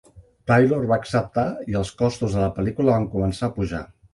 Taylor 0.51 0.87
va 0.91 0.97
acceptar, 1.01 1.45
i 1.73 1.77
els 1.81 1.93
costos 2.01 2.35
de 2.39 2.43
la 2.47 2.51
pel·lícula 2.59 2.99
van 2.99 3.07
començar 3.17 3.51
a 3.51 3.57
pujar. 3.61 3.87